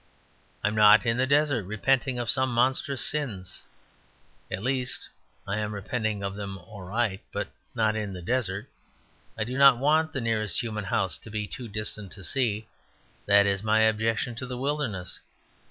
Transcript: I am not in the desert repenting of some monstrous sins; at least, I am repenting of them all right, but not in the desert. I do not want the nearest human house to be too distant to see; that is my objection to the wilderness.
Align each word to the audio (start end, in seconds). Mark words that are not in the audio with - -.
I 0.63 0.67
am 0.67 0.73
not 0.73 1.05
in 1.05 1.17
the 1.17 1.27
desert 1.27 1.63
repenting 1.67 2.17
of 2.17 2.27
some 2.27 2.51
monstrous 2.51 3.05
sins; 3.05 3.61
at 4.49 4.63
least, 4.63 5.07
I 5.47 5.59
am 5.59 5.75
repenting 5.75 6.23
of 6.23 6.33
them 6.33 6.57
all 6.57 6.81
right, 6.81 7.21
but 7.31 7.49
not 7.75 7.95
in 7.95 8.11
the 8.11 8.21
desert. 8.23 8.67
I 9.37 9.43
do 9.43 9.59
not 9.59 9.77
want 9.77 10.11
the 10.11 10.19
nearest 10.19 10.59
human 10.63 10.85
house 10.85 11.19
to 11.19 11.29
be 11.29 11.45
too 11.45 11.67
distant 11.67 12.11
to 12.13 12.23
see; 12.23 12.65
that 13.27 13.45
is 13.45 13.61
my 13.61 13.81
objection 13.81 14.33
to 14.37 14.47
the 14.47 14.57
wilderness. 14.57 15.19